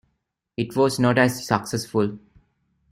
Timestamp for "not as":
0.97-1.45